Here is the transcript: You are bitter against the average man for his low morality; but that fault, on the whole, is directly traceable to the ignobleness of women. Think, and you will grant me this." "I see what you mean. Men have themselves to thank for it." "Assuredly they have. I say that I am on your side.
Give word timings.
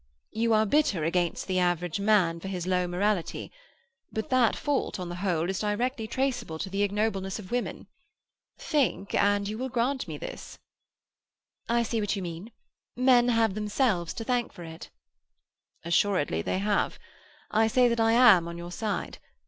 You 0.31 0.51
are 0.53 0.65
bitter 0.65 1.03
against 1.03 1.45
the 1.45 1.59
average 1.59 1.99
man 1.99 2.39
for 2.39 2.47
his 2.47 2.65
low 2.65 2.87
morality; 2.87 3.51
but 4.11 4.31
that 4.31 4.55
fault, 4.55 4.99
on 4.99 5.09
the 5.09 5.17
whole, 5.17 5.47
is 5.47 5.59
directly 5.59 6.07
traceable 6.07 6.57
to 6.57 6.71
the 6.71 6.81
ignobleness 6.81 7.37
of 7.37 7.51
women. 7.51 7.85
Think, 8.57 9.13
and 9.13 9.47
you 9.47 9.59
will 9.59 9.69
grant 9.69 10.07
me 10.07 10.17
this." 10.17 10.57
"I 11.69 11.83
see 11.83 11.99
what 12.01 12.15
you 12.15 12.23
mean. 12.23 12.51
Men 12.97 13.27
have 13.27 13.53
themselves 13.53 14.15
to 14.15 14.23
thank 14.23 14.51
for 14.51 14.63
it." 14.63 14.89
"Assuredly 15.85 16.41
they 16.41 16.57
have. 16.57 16.97
I 17.51 17.67
say 17.67 17.87
that 17.87 17.99
I 17.99 18.13
am 18.13 18.47
on 18.47 18.57
your 18.57 18.71
side. 18.71 19.19